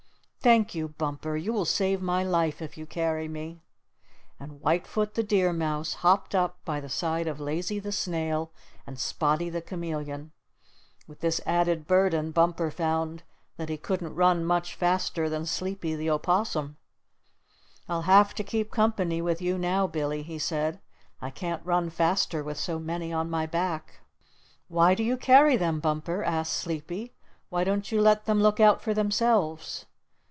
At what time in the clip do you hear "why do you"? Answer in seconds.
24.69-25.17